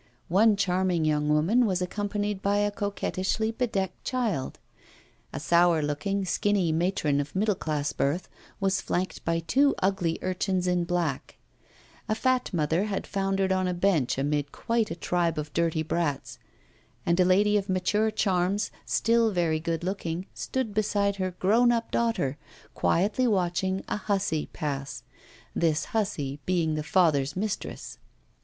[0.29, 4.57] One charming young woman was accompanied by a coquettishly bedecked child;
[5.31, 8.27] a sour looking, skinny matron of middle class birth
[8.59, 11.37] was flanked by two ugly urchins in black;
[12.09, 16.39] a fat mother had foundered on a bench amid quite a tribe of dirty brats;
[17.05, 21.91] and a lady of mature charms, still very good looking, stood beside her grown up
[21.91, 22.39] daughter,
[22.73, 25.03] quietly watching a hussy pass
[25.53, 27.99] this hussy being the father's mistress.